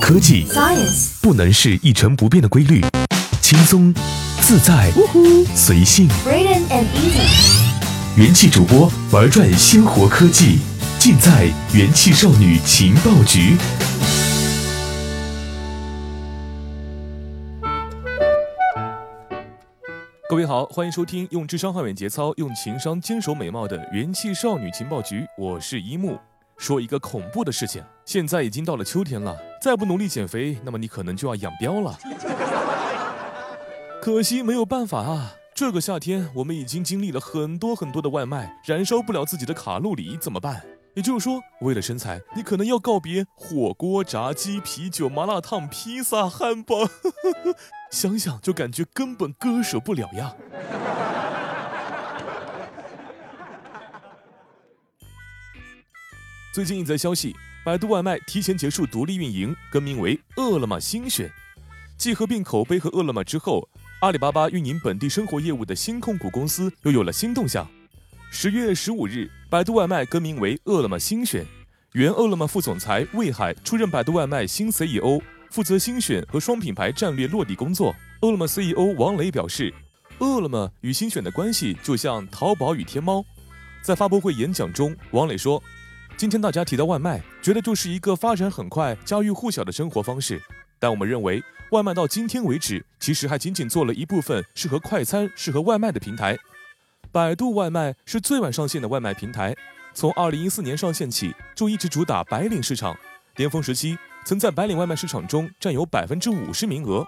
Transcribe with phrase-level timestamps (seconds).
[0.00, 2.80] 科技 Science，不能是一成不变的规律，
[3.40, 3.92] 轻松、
[4.40, 4.90] 自在、
[5.54, 6.08] 随性。
[6.26, 10.58] And Easy，元气主播玩转鲜活科技，
[10.98, 13.56] 尽在元气少女情报局。
[20.28, 26.18] 各位好，欢迎收听用智商捍卫节操，用情商坚守美貌的元气少女情报局，我是一木。
[26.62, 31.98] 说一个恐怖的事情，现在已经到了秋天了，再不努力减肥，那么你可能就要养膘了。
[34.00, 40.62] 可惜没有办法啊，这个夏天我们已经经历了很多很多的外卖，燃烧不了自己的卡路里，怎么办？
[40.94, 46.88] 也就是说，为了身材，你可能要告别火锅、炸鸡、啤酒、麻辣烫、披萨、汉堡，
[47.90, 50.36] 想想就感觉根本割舍不了呀。
[56.52, 57.34] 最近一则消息，
[57.64, 61.32] 百度外卖提前结束独立运营，更名为饿了么新选。
[61.96, 63.66] 继合并口碑和饿了么之后，
[64.00, 67.66] 阿里巴巴运营本地生活业务的新控股公司又有了新动向。
[68.30, 71.46] 十月十五日，百度外卖更名为饿了么新选，
[71.92, 77.96] 原饿了么副总裁魏海出任百度外卖新 CEO，负责新选和双品牌战略落地工作。
[78.20, 79.72] 饿了么 CEO 王磊表示，
[80.18, 83.24] 饿了么与新选的关系就像淘宝与天猫。
[83.80, 85.62] 在发布会演讲中，王磊说。
[86.16, 90.40] 今天大家提到外卖，觉得就是一个发展很快、家喻户晓的生活方式。
[90.78, 96.38] 但我们认为，外卖到今天为止，其实还仅仅做了一部分适合快餐、适合外卖的平台。
[97.10, 99.54] 百度外卖是最晚上线的外卖平台，
[99.92, 102.96] 从2014年上线起就一直主打白领市场，
[103.34, 107.04] 巅峰时期曾在白领外卖市场中占有百分之五十名额。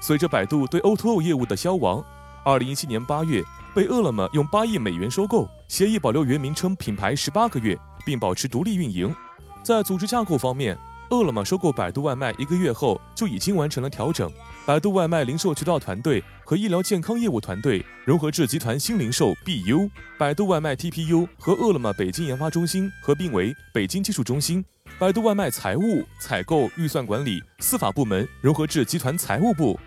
[0.00, 2.04] 随着百度对 O2O 业务的消亡
[2.44, 3.42] ，2017年8月
[3.74, 7.78] 被饿了么用八亿美元收购，协议保留原名称品牌十八个月。
[8.10, 9.14] 并保持独立运营。
[9.62, 10.76] 在组织架构方面，
[11.10, 14.28] 饿了么收购百度外卖一个月后就已经完成了调整，
[14.66, 19.88] 百度外卖零售渠道团队和医疗健康业务团队融合至集团新零售 BU，
[20.18, 24.64] 百度外卖 TPU 和饿了么北京研发中心合并为北京技术中心，
[24.98, 29.78] 百度外卖财务、采购、预算管理、司法部门融合至集团财务部。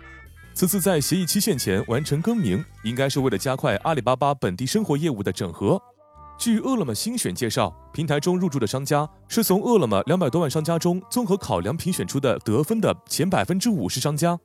[0.54, 5.82] 此次在协议期限前完成更名，应该是为了加快阿里巴巴本地生活业务的整合。
[6.36, 14.38] 据饿了么新选介绍，平台中入驻的商家是从饿了么两百多万商家中综合考量评选出的得分的前百分之五十商家，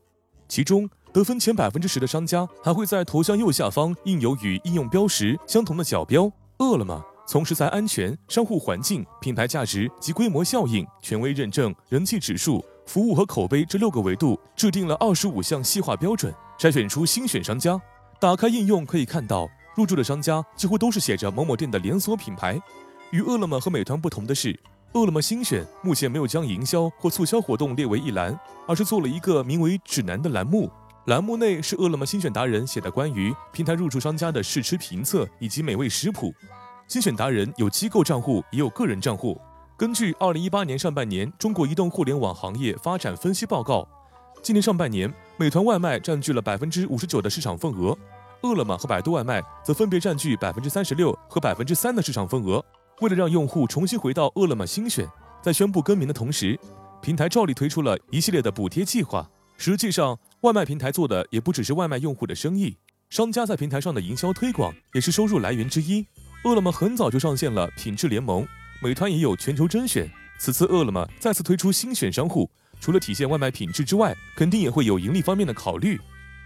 [0.47, 6.31] 其中得分前百分之十的商家还会在头像右下方印有与应用标识相同的角标。
[6.59, 17.79] 饿了么从食材安全、商户环境、品牌价值及规模效应、权威认证、人气指数、服务和口碑这六个维度制定了二十五项细化标准，筛选出新选商家。
[18.19, 19.49] 打开应用可以看到。
[19.79, 22.61] 入驻的商家几乎都是写着某某店的连锁品牌。
[23.11, 24.59] 与饿了么和美团不同的是，
[24.91, 28.37] 饿了么新选目前没有将营销或促销活动列为一栏，
[28.67, 30.69] 而是做了一个名为“指南”的栏目。
[31.05, 36.33] 栏目内是饿了么新选达人写的关于平台入驻商家的试吃评测以及美味食谱。
[36.89, 39.39] 新选达人有机构账户，也有个人账户。
[39.77, 43.87] 根据二零一八年上半年中国移动互联网行业发展分析报告，
[44.43, 47.97] 今年上半年美团外卖占据了百分之五十九的市场份额。
[48.41, 52.63] 饿了么和百度外卖则分别占据百分之三十六和百分之三的市场份额。
[53.01, 55.07] 为了让用户重新回到饿了么新选，
[55.41, 56.59] 在宣布更名的同时，
[57.01, 59.29] 平台照例推出了一系列的补贴计划。
[59.57, 62.77] 实际上，外卖平台做的也不只是外卖用户的生意，
[63.09, 66.05] 商家在平台上的营销推广也是收入来源之一。
[66.45, 68.47] 饿了么很早就上线了品质联盟，
[68.81, 70.09] 美团也有全球甄选。
[70.37, 75.99] 此次饿了么再次推出新选商户，除了体现外卖品质之外，肯定也会有盈利方面的考虑。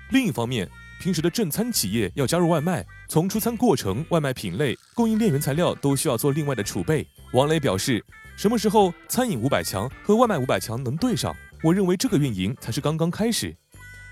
[0.10, 0.68] 另一方面，
[1.04, 7.06] 平时的正餐企业要加入外卖，从出餐过程、外卖品类、供应链原材料都需要做另外的储备。
[7.34, 8.02] 王磊表示，
[8.38, 11.36] 什么时候餐饮五百强和外卖五百强能对上？
[11.62, 13.54] 我认为这个运营才是刚刚开始。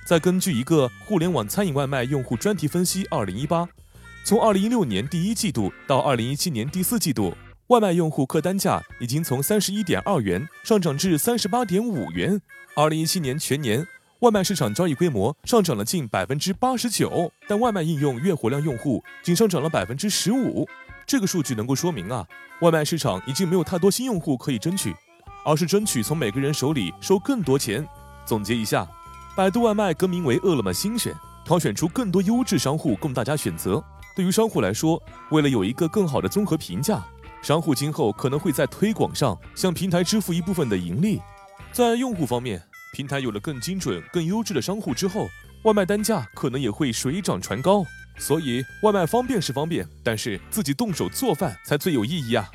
[0.06, 3.66] 再根据一个互联网餐饮外卖用户专题分析，二零一八，
[4.25, 7.34] 从二零一六年第一季度到二零一七年第四季度，
[7.68, 12.41] 外卖用户客单价已经从三十一点二元上涨至三十八点五元。
[12.75, 13.88] 二零一七年全年。
[14.21, 20.63] 外卖市场交易规模上涨了近百分之八十九，但外卖应用月活量用户仅上涨了百分之十五。
[21.07, 22.23] 这个数据能够说明啊，
[22.62, 24.95] 外卖市场已经没有太多新用户可以争取，
[25.44, 27.83] 而是争取从每个人手里收更多钱。
[28.23, 28.88] 总结一下，
[29.35, 31.12] 百度外卖更名为饿了么新选，
[31.44, 33.83] 挑选出更多优质商户供大家选择。
[34.15, 35.01] 对于商户来说，
[35.31, 37.03] 为了有一个更好的综合评价，
[37.41, 41.19] 商户今后可能会在推广上向平台支付一部分的盈利。
[41.71, 42.62] 在用户方面，
[42.92, 45.30] 平台有了更精准、更优质的商户之后，
[45.64, 47.86] 外卖单价可能也会水涨船高。
[48.18, 52.52] 所以，外卖方便是方便，但是自己动手做饭才最有意义啊！